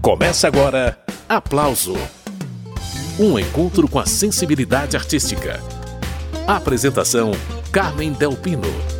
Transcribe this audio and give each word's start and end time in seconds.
Começa 0.00 0.46
agora 0.46 0.98
Aplauso 1.28 1.94
um 3.18 3.36
encontro 3.36 3.88
com 3.88 3.98
a 3.98 4.06
sensibilidade 4.06 4.96
artística. 4.96 5.60
Apresentação: 6.46 7.32
Carmen 7.72 8.12
Delpino. 8.12 8.97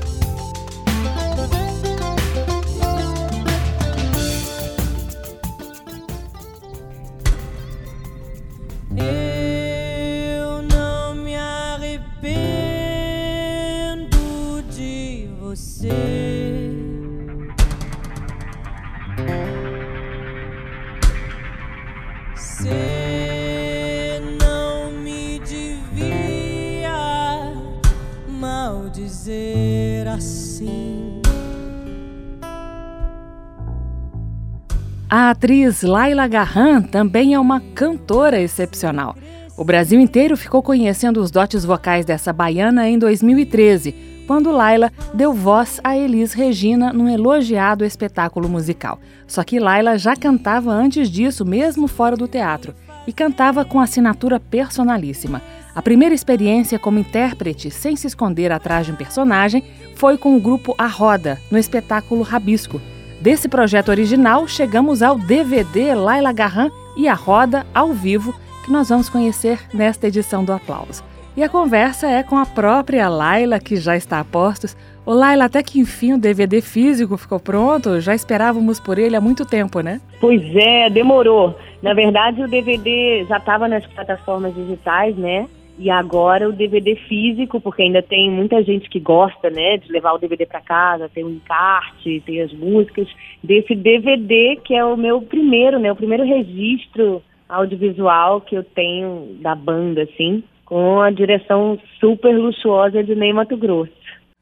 A 35.10 35.30
atriz 35.30 35.82
Laila 35.82 36.28
Garran 36.28 36.82
também 36.82 37.32
é 37.32 37.40
uma 37.40 37.60
cantora 37.60 38.38
excepcional. 38.38 39.16
O 39.56 39.64
Brasil 39.64 39.98
inteiro 39.98 40.36
ficou 40.36 40.62
conhecendo 40.62 41.18
os 41.20 41.30
dotes 41.30 41.64
vocais 41.64 42.04
dessa 42.04 42.30
baiana 42.30 42.88
em 42.88 42.98
2013, 42.98 44.24
quando 44.26 44.52
Laila 44.52 44.92
deu 45.14 45.32
voz 45.32 45.80
a 45.82 45.96
Elis 45.96 46.34
Regina 46.34 46.92
num 46.92 47.08
elogiado 47.08 47.86
espetáculo 47.86 48.50
musical. 48.50 49.00
Só 49.26 49.42
que 49.42 49.58
Laila 49.58 49.96
já 49.96 50.14
cantava 50.14 50.70
antes 50.70 51.10
disso, 51.10 51.42
mesmo 51.42 51.88
fora 51.88 52.14
do 52.14 52.28
teatro, 52.28 52.74
e 53.08 53.12
cantava 53.12 53.64
com 53.64 53.80
assinatura 53.80 54.38
personalíssima. 54.38 55.40
A 55.74 55.80
primeira 55.80 56.14
experiência 56.14 56.78
como 56.78 56.98
intérprete, 56.98 57.70
sem 57.70 57.96
se 57.96 58.06
esconder 58.06 58.52
atrás 58.52 58.84
de 58.84 58.92
um 58.92 58.96
personagem, 58.96 59.64
foi 59.94 60.18
com 60.18 60.36
o 60.36 60.40
grupo 60.40 60.74
A 60.76 60.86
Roda, 60.86 61.38
no 61.50 61.56
espetáculo 61.56 62.20
Rabisco. 62.20 62.78
Desse 63.18 63.48
projeto 63.48 63.88
original, 63.88 64.46
chegamos 64.46 65.00
ao 65.02 65.18
DVD 65.18 65.94
Laila 65.94 66.32
Garran 66.32 66.70
e 66.98 67.08
a 67.08 67.14
Roda 67.14 67.66
ao 67.72 67.94
vivo, 67.94 68.34
que 68.62 68.70
nós 68.70 68.90
vamos 68.90 69.08
conhecer 69.08 69.58
nesta 69.72 70.06
edição 70.06 70.44
do 70.44 70.52
Aplauso. 70.52 71.02
E 71.34 71.42
a 71.42 71.48
conversa 71.48 72.08
é 72.08 72.22
com 72.22 72.36
a 72.36 72.44
própria 72.44 73.08
Laila, 73.08 73.58
que 73.58 73.76
já 73.76 73.96
está 73.96 74.20
a 74.20 74.24
postos. 74.24 74.76
Ô 75.06 75.14
Laila, 75.14 75.46
até 75.46 75.62
que 75.62 75.80
enfim 75.80 76.12
o 76.12 76.18
DVD 76.18 76.60
físico 76.60 77.16
ficou 77.16 77.40
pronto, 77.40 78.00
já 78.00 78.14
esperávamos 78.14 78.78
por 78.78 78.98
ele 78.98 79.16
há 79.16 79.20
muito 79.20 79.46
tempo, 79.46 79.80
né? 79.80 79.98
Pois 80.20 80.42
é, 80.54 80.90
demorou. 80.90 81.56
Na 81.82 81.94
verdade, 81.94 82.42
o 82.42 82.48
DVD 82.48 83.24
já 83.28 83.36
estava 83.36 83.68
nas 83.68 83.86
plataformas 83.86 84.54
digitais, 84.54 85.16
né? 85.16 85.48
E 85.78 85.90
agora 85.90 86.48
o 86.48 86.52
DVD 86.52 86.96
físico, 86.96 87.60
porque 87.60 87.82
ainda 87.82 88.02
tem 88.02 88.28
muita 88.28 88.60
gente 88.64 88.90
que 88.90 88.98
gosta, 88.98 89.48
né, 89.48 89.76
de 89.76 89.92
levar 89.92 90.12
o 90.12 90.18
DVD 90.18 90.44
para 90.44 90.60
casa, 90.60 91.08
tem 91.08 91.22
o 91.22 91.30
encarte, 91.30 92.20
tem 92.26 92.42
as 92.42 92.52
músicas 92.52 93.06
desse 93.44 93.76
DVD 93.76 94.58
que 94.64 94.74
é 94.74 94.84
o 94.84 94.96
meu 94.96 95.22
primeiro, 95.22 95.78
né, 95.78 95.92
o 95.92 95.96
primeiro 95.96 96.24
registro 96.24 97.22
audiovisual 97.48 98.40
que 98.40 98.56
eu 98.56 98.64
tenho 98.64 99.36
da 99.40 99.54
banda, 99.54 100.02
assim, 100.02 100.42
com 100.64 101.00
a 101.00 101.12
direção 101.12 101.78
super 102.00 102.36
luxuosa 102.36 103.02
de 103.04 103.14
Ney 103.14 103.32
Mato 103.32 103.56
Grosso. 103.56 103.92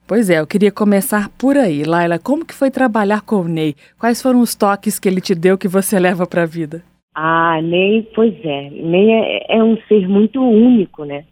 Pois 0.07 0.31
é, 0.31 0.41
eu 0.41 0.47
queria 0.47 0.73
começar 0.73 1.29
por 1.37 1.57
aí, 1.59 1.85
Laila. 1.85 2.19
Como 2.19 2.47
que 2.47 2.55
foi 2.55 2.71
trabalhar 2.71 3.21
com 3.21 3.43
o 3.43 3.49
Ney? 3.49 3.75
Quais 3.99 4.23
foram 4.23 4.41
os 4.41 4.55
toques 4.55 4.99
que 4.99 5.09
ele 5.09 5.21
te 5.21 5.35
deu 5.35 5.59
que 5.59 5.69
você 5.69 5.99
leva 5.99 6.27
para 6.27 6.45
a 6.45 6.47
vida? 6.47 6.83
Ah, 7.19 7.63
Ney, 7.63 8.07
pois 8.15 8.35
é. 8.45 8.69
Ney 8.69 9.11
é, 9.11 9.57
é, 9.57 9.65
um 9.65 9.79
ser 9.89 10.07
muito 10.07 10.39
único, 10.39 11.07
né? 11.07 11.25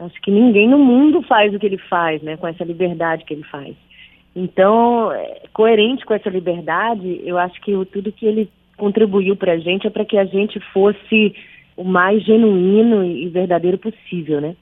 Acho 0.00 0.20
que 0.20 0.32
ninguém 0.32 0.68
no 0.68 0.78
mundo 0.78 1.22
faz 1.22 1.54
o 1.54 1.60
que 1.60 1.66
ele 1.66 1.78
faz, 1.78 2.20
né? 2.22 2.36
Com 2.36 2.48
essa 2.48 2.64
liberdade 2.64 3.24
que 3.24 3.34
ele 3.34 3.44
faz. 3.44 3.76
Então, 4.34 5.12
é, 5.12 5.42
coerente 5.52 6.04
com 6.04 6.12
essa 6.12 6.28
liberdade, 6.28 7.20
eu 7.24 7.38
acho 7.38 7.60
que 7.60 7.72
o, 7.72 7.86
tudo 7.86 8.10
que 8.10 8.26
ele 8.26 8.50
contribuiu 8.76 9.36
para 9.36 9.52
a 9.52 9.58
gente 9.58 9.86
é 9.86 9.90
para 9.90 10.04
que 10.04 10.18
a 10.18 10.24
gente 10.24 10.58
fosse 10.72 11.32
o 11.76 11.84
mais 11.84 12.24
genuíno 12.24 13.04
e 13.04 13.28
verdadeiro 13.28 13.78
possível, 13.78 14.40
né? 14.40 14.56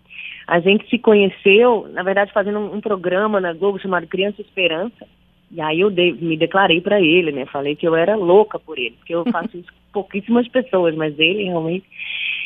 A 0.47 0.61
gente 0.61 0.87
se 0.91 0.99
conheceu, 0.99 1.89
na 1.91 2.03
verdade, 2.03 2.35
fazendo 2.35 2.59
um, 2.59 2.75
um 2.75 2.81
programa 2.83 3.41
na 3.41 3.55
Globo 3.55 3.79
chamado 3.79 4.07
Criança 4.07 4.43
Esperança, 4.43 5.07
e 5.51 5.61
aí 5.61 5.81
eu 5.81 5.91
de, 5.91 6.13
me 6.13 6.37
declarei 6.37 6.81
para 6.81 7.01
ele, 7.01 7.33
né? 7.33 7.47
Falei 7.47 7.77
que 7.77 7.87
eu 7.87 7.95
era 7.95 8.17
louca 8.17 8.59
por 8.59 8.79
ele, 8.79 8.97
porque 8.99 9.15
eu 9.15 9.25
faço 9.31 9.57
isso 9.57 9.73
com 9.73 10.03
pouquíssimas 10.03 10.49
pessoas, 10.49 10.95
mas 10.95 11.19
ele 11.19 11.45
realmente. 11.45 11.87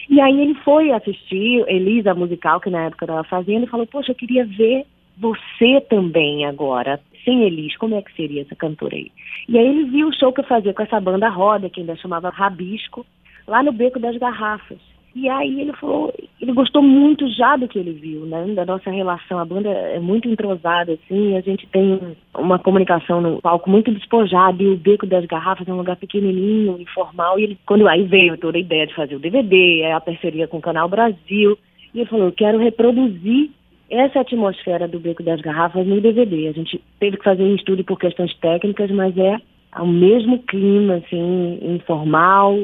E 0.09 0.21
aí 0.21 0.41
ele 0.41 0.55
foi 0.55 0.91
assistir 0.91 1.65
Elisa 1.69 2.15
musical 2.15 2.61
que 2.61 2.71
na 2.71 2.87
época 2.87 3.05
eu 3.05 3.07
estava 3.07 3.25
fazendo 3.25 3.65
e 3.65 3.69
falou: 3.69 3.87
"Poxa, 3.87 4.13
eu 4.13 4.17
queria 4.17 4.45
ver 4.45 4.85
você 5.17 5.81
também 5.89 6.47
agora, 6.47 7.01
sem 7.25 7.43
Elis, 7.43 7.77
como 7.77 7.95
é 7.95 8.03
que 8.03 8.15
seria 8.15 8.43
essa 8.43 8.57
cantora 8.57 8.97
aí?". 8.97 9.11
E 9.49 9.59
aí 9.59 9.67
ele 9.67 9.85
viu 9.85 10.09
o 10.09 10.15
show 10.15 10.33
que 10.33 10.41
eu 10.41 10.45
fazia 10.45 10.75
com 10.75 10.83
essa 10.83 11.01
banda 11.01 11.29
roda, 11.29 11.71
que 11.71 11.81
ainda 11.81 11.97
chamava 11.97 12.29
Rabisco, 12.31 13.07
lá 13.47 13.63
no 13.63 13.73
Beco 13.73 13.99
das 13.99 14.17
Garrafas. 14.17 14.90
E 15.15 15.29
aí 15.29 15.61
ele 15.61 15.73
falou, 15.73 16.15
ele 16.41 16.53
gostou 16.53 16.83
muito 16.83 17.29
já 17.33 17.57
do 17.57 17.67
que 17.67 17.79
ele 17.79 17.93
viu, 17.93 18.27
né? 18.27 18.47
Da 18.55 18.65
nossa 18.65 18.91
relação. 18.91 19.39
A 19.39 19.45
banda 19.45 19.69
é 19.69 19.99
muito 19.99 20.29
entrosada, 20.29 20.93
assim, 20.93 21.37
a 21.37 21.41
gente 21.41 21.67
tem 21.67 22.17
uma 22.37 22.59
comunicação 22.59 23.21
no 23.21 23.41
palco 23.41 23.69
muito 23.69 23.91
despojada, 23.91 24.63
e 24.63 24.69
o 24.69 24.77
Beco 24.77 25.07
das 25.07 25.27
Garrafas 25.27 25.67
é 25.67 25.73
um 25.73 25.79
lugar 25.79 25.97
pequenininho, 25.97 26.81
informal, 26.81 27.39
e 27.39 27.43
ele, 27.43 27.59
quando 27.67 27.89
aí 27.89 28.05
veio 28.05 28.39
toda 28.39 28.57
a 28.57 28.61
ideia 28.61 28.87
de 28.87 28.95
fazer 28.95 29.17
o 29.17 29.21
DVD, 29.21 29.81
é 29.81 29.93
a 29.93 30.01
parceria 30.01 30.47
com 30.47 30.59
o 30.59 30.63
Canal 30.63 30.89
Brasil, 30.89 31.59
e 31.93 32.01
ele 32.01 32.09
falou, 32.09 32.27
eu 32.27 32.33
quero 32.33 32.59
reproduzir 32.59 33.51
essa 33.91 34.21
atmosfera 34.21 34.87
do 34.87 35.01
Beco 35.01 35.25
das 35.25 35.41
Garrafas 35.41 35.85
no 35.85 36.01
DVD. 36.01 36.47
A 36.47 36.53
gente 36.53 36.81
teve 37.01 37.17
que 37.17 37.25
fazer 37.25 37.43
um 37.43 37.57
estudo 37.57 37.83
por 37.83 37.99
questões 37.99 38.33
técnicas, 38.37 38.89
mas 38.93 39.17
é 39.19 39.37
o 39.77 39.87
mesmo 39.87 40.39
clima, 40.45 40.95
assim, 40.95 41.59
informal, 41.61 42.57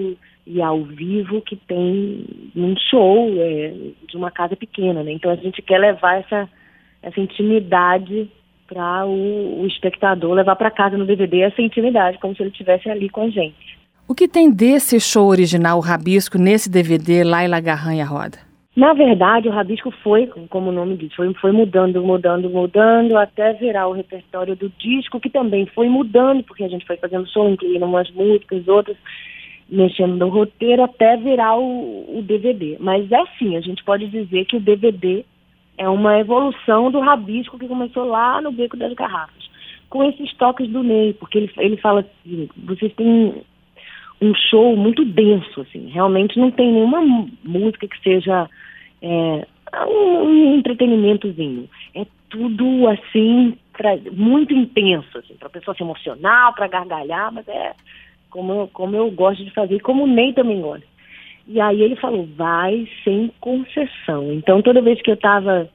e 0.46 0.62
ao 0.62 0.82
vivo 0.84 1.42
que 1.42 1.56
tem 1.56 2.24
num 2.54 2.76
show 2.76 3.28
é, 3.36 3.74
de 4.08 4.16
uma 4.16 4.30
casa 4.30 4.54
pequena, 4.54 5.02
né? 5.02 5.12
Então 5.12 5.30
a 5.30 5.36
gente 5.36 5.60
quer 5.60 5.78
levar 5.78 6.20
essa, 6.20 6.48
essa 7.02 7.20
intimidade 7.20 8.30
para 8.68 9.04
o, 9.06 9.62
o, 9.62 9.66
espectador 9.66 10.34
levar 10.34 10.56
para 10.56 10.70
casa 10.70 10.96
no 10.96 11.06
DVD 11.06 11.42
essa 11.42 11.60
intimidade, 11.60 12.18
como 12.18 12.34
se 12.34 12.42
ele 12.42 12.50
estivesse 12.50 12.88
ali 12.88 13.08
com 13.08 13.22
a 13.22 13.30
gente. 13.30 13.76
O 14.08 14.14
que 14.14 14.28
tem 14.28 14.50
desse 14.50 15.00
show 15.00 15.26
original, 15.26 15.78
o 15.78 15.80
Rabisco, 15.80 16.38
nesse 16.38 16.70
DVD 16.70 17.24
Laila 17.24 17.60
Garranha 17.60 18.04
Roda? 18.04 18.38
Na 18.76 18.92
verdade, 18.92 19.48
o 19.48 19.52
Rabisco 19.52 19.90
foi, 20.02 20.26
como 20.50 20.68
o 20.68 20.72
nome 20.72 20.96
diz, 20.96 21.12
foi, 21.14 21.32
foi 21.34 21.50
mudando, 21.50 22.02
mudando, 22.02 22.50
mudando, 22.50 23.16
até 23.16 23.54
virar 23.54 23.88
o 23.88 23.92
repertório 23.92 24.54
do 24.54 24.70
disco, 24.78 25.18
que 25.18 25.30
também 25.30 25.66
foi 25.66 25.88
mudando, 25.88 26.44
porque 26.44 26.62
a 26.62 26.68
gente 26.68 26.86
foi 26.86 26.96
fazendo 26.98 27.26
show, 27.30 27.48
incluindo 27.48 27.86
umas 27.86 28.10
músicas, 28.10 28.68
outras 28.68 28.96
mexendo 29.68 30.16
no 30.16 30.28
roteiro 30.28 30.84
até 30.84 31.16
virar 31.16 31.56
o, 31.58 32.18
o 32.18 32.22
DVD. 32.22 32.76
Mas 32.78 33.10
é 33.10 33.20
assim, 33.20 33.56
a 33.56 33.60
gente 33.60 33.82
pode 33.84 34.06
dizer 34.08 34.44
que 34.44 34.56
o 34.56 34.60
DVD 34.60 35.24
é 35.78 35.88
uma 35.88 36.18
evolução 36.18 36.90
do 36.90 37.00
rabisco 37.00 37.58
que 37.58 37.68
começou 37.68 38.04
lá 38.04 38.40
no 38.40 38.52
Beco 38.52 38.76
das 38.76 38.92
Garrafas, 38.94 39.50
com 39.90 40.04
esses 40.04 40.32
toques 40.34 40.68
do 40.68 40.82
Ney, 40.82 41.14
porque 41.14 41.38
ele, 41.38 41.50
ele 41.58 41.76
fala 41.76 42.00
assim, 42.00 42.48
vocês 42.56 42.92
têm 42.94 43.42
um 44.20 44.34
show 44.50 44.76
muito 44.76 45.04
denso, 45.04 45.60
assim, 45.60 45.88
realmente 45.88 46.38
não 46.38 46.50
tem 46.50 46.72
nenhuma 46.72 47.00
música 47.44 47.86
que 47.86 48.00
seja 48.02 48.48
é, 49.02 49.46
um, 49.86 50.22
um 50.22 50.54
entretenimentozinho. 50.56 51.68
É 51.94 52.06
tudo 52.30 52.88
assim, 52.88 53.56
pra, 53.72 53.96
muito 54.12 54.54
intenso, 54.54 55.18
assim, 55.18 55.34
para 55.34 55.48
a 55.48 55.50
pessoa 55.50 55.76
se 55.76 55.82
emocionar, 55.82 56.54
para 56.54 56.68
gargalhar, 56.68 57.32
mas 57.32 57.46
é 57.48 57.74
como 58.36 58.52
eu, 58.52 58.70
como 58.70 58.94
eu 58.94 59.10
gosto 59.10 59.42
de 59.42 59.50
fazer, 59.50 59.80
como 59.80 60.04
o 60.04 60.06
Ney 60.06 60.34
também 60.34 60.60
gosta. 60.60 60.86
E 61.48 61.58
aí 61.58 61.80
ele 61.80 61.96
falou, 61.96 62.28
vai 62.36 62.86
sem 63.02 63.32
concessão. 63.40 64.30
Então 64.32 64.60
toda 64.60 64.82
vez 64.82 65.00
que 65.00 65.10
eu 65.10 65.14
estava 65.14 65.70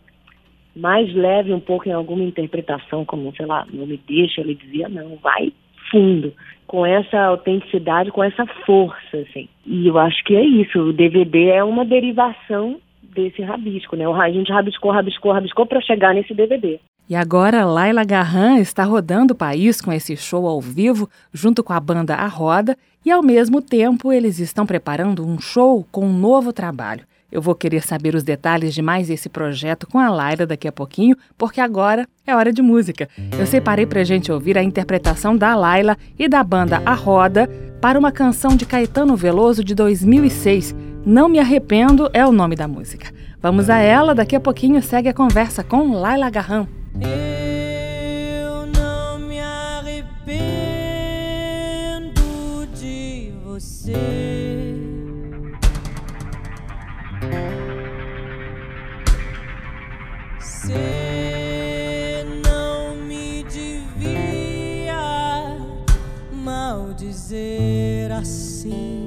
mais 0.75 1.11
leve 1.13 1.51
um 1.51 1.59
pouco 1.59 1.89
em 1.89 1.91
alguma 1.91 2.23
interpretação, 2.23 3.03
como, 3.03 3.35
sei 3.35 3.47
lá, 3.47 3.65
não 3.73 3.87
me 3.87 3.97
deixa, 4.07 4.41
ele 4.41 4.53
dizia, 4.53 4.87
não, 4.87 5.15
vai 5.15 5.51
fundo, 5.89 6.33
com 6.67 6.85
essa 6.85 7.19
autenticidade, 7.19 8.11
com 8.11 8.23
essa 8.23 8.45
força, 8.65 9.17
assim. 9.17 9.49
E 9.65 9.87
eu 9.87 9.97
acho 9.97 10.23
que 10.23 10.35
é 10.35 10.43
isso, 10.43 10.79
o 10.79 10.93
DVD 10.93 11.47
é 11.49 11.63
uma 11.63 11.83
derivação 11.83 12.79
desse 13.13 13.41
rabisco, 13.41 13.95
né? 13.95 14.05
A 14.05 14.29
gente 14.29 14.51
rabiscou, 14.51 14.91
rabiscou, 14.91 15.31
rabiscou 15.31 15.65
para 15.65 15.81
chegar 15.81 16.13
nesse 16.13 16.33
DVD. 16.33 16.79
E 17.09 17.15
agora 17.15 17.65
Laila 17.65 18.05
Garran 18.05 18.59
está 18.59 18.83
rodando 18.83 19.33
o 19.33 19.37
país 19.37 19.81
com 19.81 19.91
esse 19.91 20.15
show 20.15 20.47
ao 20.47 20.61
vivo, 20.61 21.09
junto 21.33 21.63
com 21.63 21.73
a 21.73 21.79
banda 21.79 22.15
A 22.15 22.27
Roda, 22.27 22.77
e 23.05 23.11
ao 23.11 23.21
mesmo 23.21 23.61
tempo 23.61 24.13
eles 24.13 24.39
estão 24.39 24.65
preparando 24.65 25.25
um 25.25 25.39
show 25.39 25.85
com 25.91 26.05
um 26.05 26.13
novo 26.13 26.53
trabalho. 26.53 27.05
Eu 27.31 27.41
vou 27.41 27.55
querer 27.55 27.81
saber 27.81 28.13
os 28.13 28.23
detalhes 28.23 28.73
de 28.73 28.81
mais 28.81 29.09
esse 29.09 29.29
projeto 29.29 29.87
com 29.87 29.97
a 29.97 30.09
Laila 30.09 30.45
daqui 30.45 30.67
a 30.67 30.71
pouquinho, 30.71 31.15
porque 31.37 31.61
agora 31.61 32.05
é 32.27 32.35
hora 32.35 32.51
de 32.51 32.61
música. 32.61 33.07
Eu 33.39 33.47
separei 33.47 33.85
pra 33.85 34.03
gente 34.03 34.31
ouvir 34.31 34.57
a 34.57 34.63
interpretação 34.63 35.37
da 35.37 35.55
Laila 35.55 35.97
e 36.19 36.27
da 36.27 36.43
banda 36.43 36.81
A 36.85 36.93
Roda 36.93 37.49
para 37.79 37.97
uma 37.97 38.11
canção 38.11 38.55
de 38.55 38.65
Caetano 38.65 39.15
Veloso 39.15 39.63
de 39.63 39.73
2006. 39.73 40.75
Não 41.05 41.29
Me 41.29 41.39
Arrependo 41.39 42.09
é 42.13 42.25
o 42.25 42.31
nome 42.31 42.55
da 42.55 42.67
música. 42.67 43.11
Vamos 43.41 43.69
a 43.69 43.79
ela, 43.79 44.13
daqui 44.13 44.35
a 44.35 44.39
pouquinho 44.39 44.81
segue 44.83 45.09
a 45.09 45.13
conversa 45.13 45.63
com 45.63 45.93
Laila 45.93 46.29
Garram. 46.29 46.67
Assim. 68.21 69.00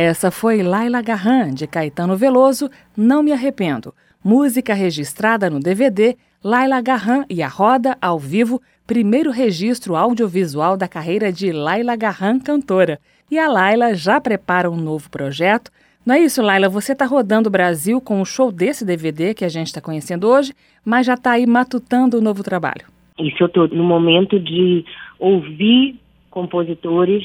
Essa 0.00 0.30
foi 0.30 0.62
Laila 0.62 1.02
Garran, 1.02 1.50
de 1.50 1.66
Caetano 1.66 2.16
Veloso, 2.16 2.70
Não 2.96 3.20
Me 3.20 3.32
Arrependo. 3.32 3.92
Música 4.24 4.72
registrada 4.72 5.50
no 5.50 5.58
DVD 5.58 6.16
Laila 6.40 6.80
Garran 6.80 7.24
e 7.28 7.42
a 7.42 7.48
Roda, 7.48 7.98
ao 8.00 8.16
vivo, 8.16 8.62
primeiro 8.86 9.32
registro 9.32 9.96
audiovisual 9.96 10.76
da 10.76 10.86
carreira 10.86 11.32
de 11.32 11.50
Laila 11.50 11.96
Garran, 11.96 12.38
cantora. 12.38 13.00
E 13.28 13.36
a 13.40 13.48
Laila 13.48 13.92
já 13.92 14.20
prepara 14.20 14.70
um 14.70 14.76
novo 14.76 15.10
projeto. 15.10 15.68
Não 16.06 16.14
é 16.14 16.20
isso, 16.20 16.40
Laila? 16.42 16.68
Você 16.68 16.92
está 16.92 17.04
rodando 17.04 17.48
o 17.48 17.50
Brasil 17.50 18.00
com 18.00 18.20
o 18.20 18.24
show 18.24 18.52
desse 18.52 18.84
DVD 18.84 19.34
que 19.34 19.44
a 19.44 19.48
gente 19.48 19.66
está 19.66 19.80
conhecendo 19.80 20.28
hoje, 20.28 20.52
mas 20.84 21.06
já 21.06 21.14
está 21.14 21.32
aí 21.32 21.44
matutando 21.44 22.18
o 22.18 22.22
novo 22.22 22.44
trabalho. 22.44 22.86
Isso 23.18 23.42
eu 23.42 23.48
estou 23.48 23.66
no 23.66 23.82
momento 23.82 24.38
de 24.38 24.84
ouvir 25.18 25.98
compositores. 26.30 27.24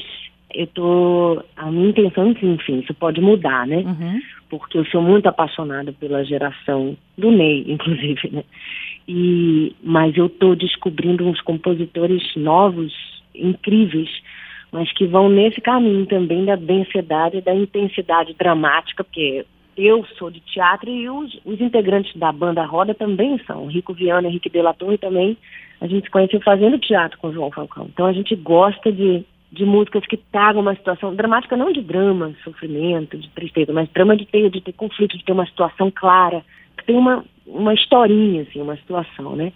Eu 0.54 0.66
tô 0.68 1.42
a 1.56 1.70
minha 1.70 1.88
intenção, 1.88 2.28
enfim, 2.28 2.80
isso 2.80 2.94
pode 2.94 3.20
mudar, 3.20 3.66
né? 3.66 3.78
Uhum. 3.78 4.20
Porque 4.48 4.78
eu 4.78 4.84
sou 4.86 5.02
muito 5.02 5.26
apaixonada 5.26 5.92
pela 5.92 6.24
geração 6.24 6.96
do 7.18 7.30
Ney, 7.30 7.64
inclusive, 7.72 8.30
né? 8.32 8.44
E 9.08 9.74
mas 9.82 10.16
eu 10.16 10.26
estou 10.26 10.54
descobrindo 10.54 11.26
uns 11.26 11.40
compositores 11.40 12.22
novos, 12.36 12.92
incríveis, 13.34 14.08
mas 14.70 14.90
que 14.92 15.06
vão 15.06 15.28
nesse 15.28 15.60
caminho 15.60 16.06
também 16.06 16.44
da 16.44 16.56
densidade, 16.56 17.40
da 17.40 17.54
intensidade 17.54 18.34
dramática, 18.34 19.04
porque 19.04 19.44
eu 19.76 20.04
sou 20.18 20.30
de 20.30 20.40
teatro 20.40 20.88
e 20.88 21.08
os, 21.08 21.38
os 21.44 21.60
integrantes 21.60 22.14
da 22.16 22.30
banda 22.30 22.64
Roda 22.64 22.94
também 22.94 23.38
são. 23.46 23.66
Rico 23.66 23.92
Viana, 23.92 24.28
Henrique 24.28 24.48
De 24.48 24.62
La 24.62 24.72
Torre 24.72 24.98
também. 24.98 25.36
A 25.80 25.86
gente 25.86 26.04
se 26.04 26.10
conheceu 26.10 26.40
fazendo 26.40 26.78
teatro 26.78 27.18
com 27.18 27.28
o 27.28 27.32
João 27.32 27.50
Falcão. 27.50 27.88
Então 27.92 28.06
a 28.06 28.12
gente 28.12 28.34
gosta 28.36 28.92
de, 28.92 29.24
de 29.54 29.64
músicas 29.64 30.04
que 30.06 30.16
tragam 30.16 30.60
uma 30.62 30.74
situação 30.74 31.14
dramática, 31.14 31.56
não 31.56 31.72
de 31.72 31.80
drama, 31.80 32.34
sofrimento, 32.42 33.16
de 33.16 33.28
tristeza, 33.30 33.72
mas 33.72 33.88
drama 33.90 34.16
de 34.16 34.26
ter, 34.26 34.50
de 34.50 34.60
ter 34.60 34.72
conflito, 34.72 35.16
de 35.16 35.24
ter 35.24 35.32
uma 35.32 35.46
situação 35.46 35.90
clara, 35.94 36.44
que 36.76 36.84
tem 36.84 36.96
uma, 36.96 37.24
uma 37.46 37.72
historinha, 37.72 38.42
assim, 38.42 38.60
uma 38.60 38.76
situação, 38.76 39.36
né? 39.36 39.52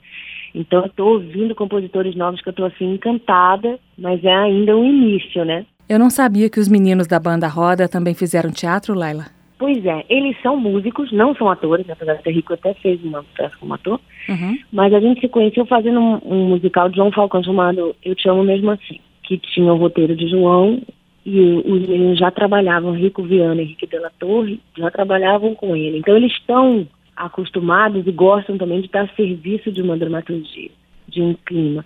Então 0.55 0.81
eu 0.81 0.87
estou 0.87 1.13
ouvindo 1.15 1.55
compositores 1.55 2.15
novos 2.17 2.41
que 2.41 2.49
eu 2.49 2.53
estou 2.53 2.67
assim 2.67 2.95
encantada, 2.95 3.79
mas 3.99 4.25
é 4.25 4.35
ainda 4.35 4.77
o 4.77 4.85
início, 4.85 5.45
né? 5.45 5.67
Eu 5.89 5.99
não 5.99 6.11
sabia 6.11 6.49
que 6.49 6.61
os 6.61 6.69
meninos 6.69 7.07
da 7.07 7.19
banda 7.19 7.49
Roda 7.49 7.89
também 7.89 8.15
fizeram 8.15 8.51
teatro, 8.51 8.95
Laila. 8.95 9.27
Pois 9.59 9.85
é, 9.85 10.05
eles 10.09 10.37
são 10.41 10.57
músicos, 10.57 11.11
não 11.11 11.35
são 11.35 11.51
atores, 11.51 11.85
né? 11.87 11.93
apesar 11.95 12.15
de 12.15 12.23
ser 12.23 12.31
rico 12.31 12.55
até 12.55 12.75
fez 12.75 13.03
uma 13.03 13.25
peça 13.37 13.57
como 13.59 13.75
ator, 13.75 14.01
Uhum. 14.29 14.59
mas 14.71 14.93
a 14.93 15.01
gente 15.01 15.21
se 15.23 15.29
conheceu 15.29 15.65
fazendo 15.67 15.99
um, 15.99 16.21
um 16.25 16.49
musical 16.51 16.89
de 16.89 16.97
João 16.97 17.11
Falcão 17.11 17.43
chamado 17.43 17.97
Eu 18.05 18.15
Te 18.15 18.29
Amo 18.29 18.45
Mesmo 18.45 18.71
Assim, 18.71 19.01
que 19.29 19.37
tinha 19.37 19.71
o 19.73 19.77
roteiro 19.77 20.17
de 20.17 20.27
João 20.27 20.81
e 21.27 21.39
os 21.39 21.87
meninos 21.87 22.19
já 22.19 22.31
trabalhavam, 22.31 22.93
Rico 22.93 23.23
Viana 23.23 23.61
e 23.61 23.65
Henrique 23.67 23.87
de 23.87 23.99
la 23.99 24.09
Torre, 24.19 24.59
já 24.79 24.91
trabalhavam 24.91 25.55
com 25.55 25.77
ele. 25.77 25.99
Então 25.99 26.17
eles 26.17 26.33
estão 26.33 26.89
acostumados 27.15 28.07
e 28.07 28.11
gostam 28.11 28.57
também 28.57 28.81
de 28.81 28.87
estar 28.87 29.03
a 29.03 29.09
serviço 29.15 29.71
de 29.71 29.83
uma 29.83 29.99
dramaturgia, 29.99 30.71
de 31.07 31.21
um 31.21 31.35
clima, 31.45 31.85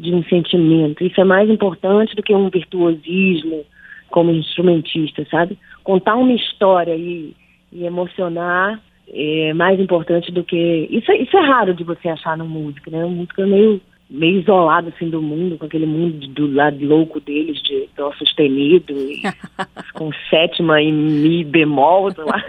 de 0.00 0.14
um 0.14 0.22
sentimento. 0.24 1.04
Isso 1.04 1.20
é 1.20 1.24
mais 1.24 1.50
importante 1.50 2.16
do 2.16 2.22
que 2.22 2.34
um 2.34 2.48
virtuosismo 2.48 3.64
como 4.08 4.30
instrumentista, 4.30 5.26
sabe? 5.30 5.58
Contar 5.84 6.14
uma 6.16 6.32
história 6.32 6.96
e, 6.96 7.34
e 7.70 7.84
emocionar 7.84 8.80
é 9.12 9.52
mais 9.52 9.78
importante 9.78 10.32
do 10.32 10.42
que 10.42 10.88
isso. 10.90 11.10
é- 11.12 11.18
Isso 11.22 11.36
é 11.36 11.40
raro 11.42 11.74
de 11.74 11.84
você 11.84 12.08
achar 12.08 12.38
no 12.38 12.46
música, 12.46 12.90
né? 12.90 13.04
O 13.04 13.10
músico 13.10 13.42
é 13.42 13.46
meio 13.46 13.80
meio 14.10 14.40
isolado 14.40 14.88
assim 14.88 15.10
do 15.10 15.20
mundo, 15.20 15.58
com 15.58 15.66
aquele 15.66 15.86
mundo 15.86 16.26
do 16.28 16.52
lado 16.52 16.84
louco 16.84 17.20
deles 17.20 17.60
de 17.62 17.88
dó 17.96 18.12
sustenido 18.14 18.92
e 18.92 19.22
com 19.94 20.10
sétima 20.30 20.80
e 20.80 20.90
mi 20.90 21.44
bemol, 21.44 22.10
sei 22.12 22.24
lá. 22.24 22.44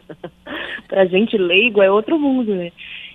pra 0.88 1.06
gente 1.06 1.36
leigo 1.36 1.82
é 1.82 1.90
outro 1.90 2.18
mundo, 2.18 2.54
né? 2.54 2.70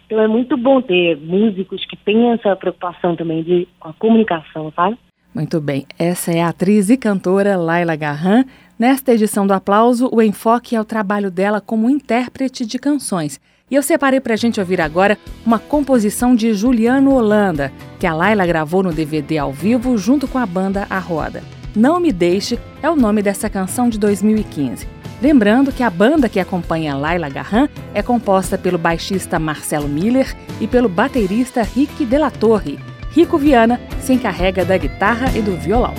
Então 0.06 0.20
é 0.20 0.28
muito 0.28 0.58
bom 0.58 0.82
ter 0.82 1.18
músicos 1.18 1.86
que 1.86 1.96
têm 1.96 2.32
essa 2.32 2.56
preocupação 2.56 3.16
também 3.16 3.44
de 3.44 3.68
com 3.80 3.90
a 3.90 3.94
comunicação, 3.94 4.74
sabe? 4.76 4.98
Muito 5.34 5.62
bem, 5.62 5.86
essa 6.00 6.32
é 6.32 6.42
a 6.42 6.50
atriz 6.50 6.90
e 6.90 6.98
cantora 6.98 7.56
Laila 7.56 7.96
Garran. 7.96 8.44
Nesta 8.80 9.14
edição 9.14 9.46
do 9.46 9.54
Aplauso, 9.54 10.10
o 10.12 10.22
enfoque 10.22 10.76
é 10.76 10.82
o 10.82 10.86
trabalho 10.86 11.30
dela 11.30 11.62
como 11.62 11.90
intérprete 11.90 12.66
de 12.66 12.80
canções. 12.80 13.40
E 13.72 13.76
eu 13.76 13.84
separei 13.84 14.20
para 14.20 14.34
a 14.34 14.38
gente 14.38 14.60
ouvir 14.60 14.82
agora 14.82 15.18
uma 15.46 15.60
composição 15.60 16.36
de 16.36 16.54
Juliano 16.54 17.14
Holanda, 17.14 17.72
que 18.00 18.08
a 18.08 18.14
Laila 18.14 18.46
gravou 18.46 18.82
no 18.82 18.92
DVD 18.92 19.38
ao 19.38 19.54
vivo 19.54 19.98
junto 19.98 20.28
com 20.28 20.40
a 20.40 20.46
banda 20.46 20.88
A 20.90 20.98
Roda. 20.98 21.44
Não 21.76 22.00
Me 22.00 22.12
Deixe 22.12 22.60
é 22.82 22.90
o 22.90 22.96
nome 22.96 23.22
dessa 23.22 23.50
canção 23.50 23.88
de 23.88 24.00
2015. 24.00 24.88
Lembrando 25.22 25.72
que 25.72 25.84
a 25.84 25.90
banda 25.90 26.30
que 26.30 26.40
acompanha 26.40 26.96
Laila 26.96 27.30
Garran 27.30 27.68
é 27.94 28.02
composta 28.02 28.58
pelo 28.58 28.78
baixista 28.78 29.38
Marcelo 29.38 29.88
Miller 29.88 30.36
e 30.60 30.68
pelo 30.68 30.90
baterista 30.90 31.62
Rick 31.62 32.06
De 32.06 32.18
La 32.18 32.32
Torre. 32.32 32.80
Rico 33.12 33.38
Viana 33.38 33.80
se 34.02 34.14
encarrega 34.14 34.64
da 34.66 34.78
guitarra 34.78 35.30
e 35.38 35.42
do 35.42 35.56
violão. 35.58 35.94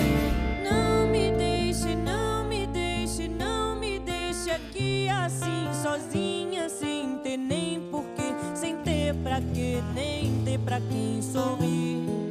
Pra 9.13 9.41
quê, 9.53 9.81
nem 9.93 10.43
ter 10.43 10.59
pra 10.59 10.79
quem 10.79 11.21
sorrir. 11.21 12.30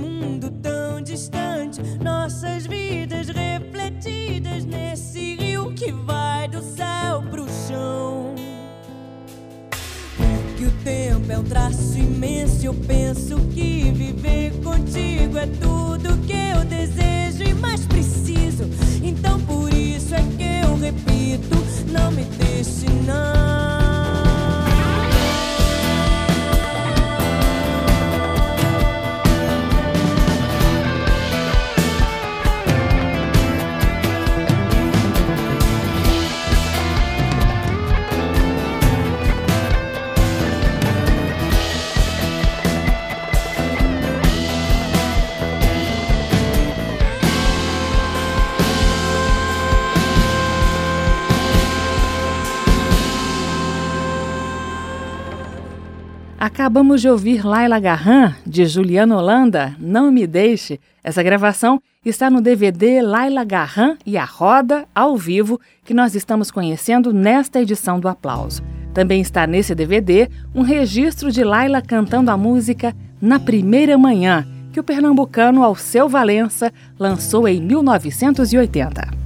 Mundo 0.00 0.50
tão 0.62 1.02
distante, 1.02 1.80
nossas 2.02 2.66
vidas 2.66 3.28
refletidas 3.28 4.64
nesse 4.64 5.34
rio 5.36 5.72
que 5.74 5.92
vai 5.92 6.48
do 6.48 6.62
céu 6.62 7.22
pro 7.30 7.46
chão. 7.68 8.34
Que 10.56 10.64
o 10.64 10.70
tempo 10.82 11.30
é 11.30 11.38
um 11.38 11.44
traço 11.44 11.98
imenso. 11.98 12.64
Eu 12.64 12.74
penso 12.74 13.36
que 13.52 13.90
viver 13.92 14.52
contigo 14.62 15.38
é 15.38 15.46
tudo 15.46 16.18
que 16.26 16.32
eu 16.32 16.64
desejo 16.64 17.42
e 17.42 17.54
mais 17.54 17.86
preciso. 17.86 18.64
Então 19.02 19.40
por 19.40 19.72
isso 19.72 20.14
é 20.14 20.22
que 20.36 20.66
eu 20.66 20.76
repito: 20.76 21.56
não 21.92 22.10
me 22.10 22.24
deixe, 22.24 22.86
não. 23.06 23.79
Acabamos 56.40 57.02
de 57.02 57.08
ouvir 57.10 57.44
Laila 57.44 57.78
Garran, 57.78 58.34
de 58.46 58.64
Juliana 58.64 59.14
Holanda, 59.14 59.76
Não 59.78 60.10
Me 60.10 60.26
Deixe. 60.26 60.80
Essa 61.04 61.22
gravação 61.22 61.82
está 62.02 62.30
no 62.30 62.40
DVD 62.40 63.02
Laila 63.02 63.44
Garran 63.44 63.98
e 64.06 64.16
a 64.16 64.24
Roda, 64.24 64.86
ao 64.94 65.18
vivo, 65.18 65.60
que 65.84 65.92
nós 65.92 66.14
estamos 66.14 66.50
conhecendo 66.50 67.12
nesta 67.12 67.60
edição 67.60 68.00
do 68.00 68.08
Aplauso. 68.08 68.62
Também 68.94 69.20
está 69.20 69.46
nesse 69.46 69.74
DVD 69.74 70.30
um 70.54 70.62
registro 70.62 71.30
de 71.30 71.44
Laila 71.44 71.82
cantando 71.82 72.30
a 72.30 72.38
música 72.38 72.96
Na 73.20 73.38
Primeira 73.38 73.98
Manhã, 73.98 74.48
que 74.72 74.80
o 74.80 74.84
pernambucano 74.84 75.62
Alceu 75.62 76.08
Valença 76.08 76.72
lançou 76.98 77.46
em 77.46 77.60
1980. 77.60 79.19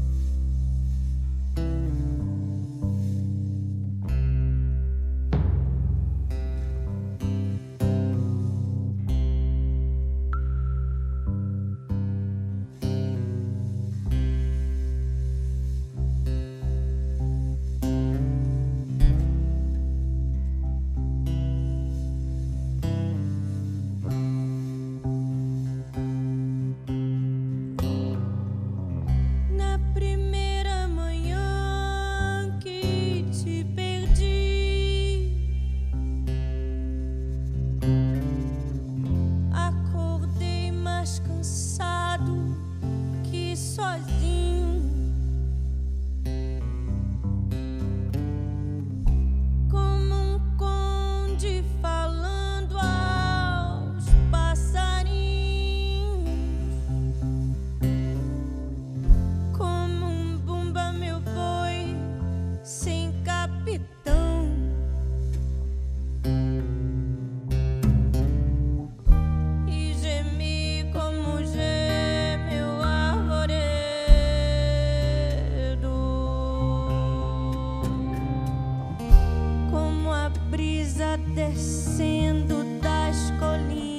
brisa 80.95 81.19
descendo 81.35 82.63
das 82.81 83.33
colinas. 83.39 83.94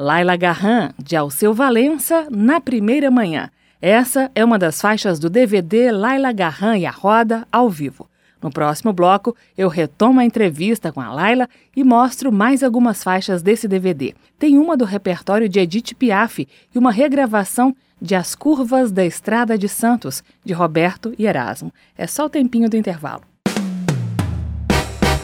Laila 0.00 0.34
Garran, 0.34 0.92
de 0.98 1.14
Alceu 1.14 1.52
Valença, 1.52 2.26
na 2.30 2.58
primeira 2.58 3.10
manhã. 3.10 3.50
Essa 3.82 4.30
é 4.34 4.42
uma 4.42 4.58
das 4.58 4.80
faixas 4.80 5.18
do 5.18 5.28
DVD 5.28 5.92
Laila 5.92 6.32
Garran 6.32 6.78
e 6.78 6.86
a 6.86 6.90
Roda 6.90 7.46
ao 7.52 7.68
vivo. 7.68 8.08
No 8.42 8.50
próximo 8.50 8.94
bloco, 8.94 9.36
eu 9.58 9.68
retomo 9.68 10.18
a 10.18 10.24
entrevista 10.24 10.90
com 10.90 11.02
a 11.02 11.12
Laila 11.12 11.46
e 11.76 11.84
mostro 11.84 12.32
mais 12.32 12.62
algumas 12.62 13.02
faixas 13.04 13.42
desse 13.42 13.68
DVD. 13.68 14.14
Tem 14.38 14.56
uma 14.56 14.74
do 14.74 14.86
repertório 14.86 15.50
de 15.50 15.60
Edith 15.60 15.94
Piaf 15.94 16.48
e 16.74 16.78
uma 16.78 16.90
regravação 16.90 17.76
de 18.00 18.14
As 18.14 18.34
Curvas 18.34 18.90
da 18.90 19.04
Estrada 19.04 19.58
de 19.58 19.68
Santos, 19.68 20.24
de 20.42 20.54
Roberto 20.54 21.12
e 21.18 21.26
Erasmo. 21.26 21.70
É 21.98 22.06
só 22.06 22.24
o 22.24 22.30
tempinho 22.30 22.70
do 22.70 22.76
intervalo. 22.78 23.20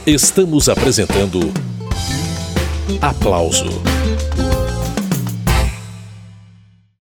Estamos 0.07 0.69
apresentando 0.69 1.41
Aplauso 3.01 3.96